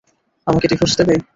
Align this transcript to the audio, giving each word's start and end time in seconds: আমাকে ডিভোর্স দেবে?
আমাকে 0.47 0.65
ডিভোর্স 0.67 0.93
দেবে? 0.99 1.15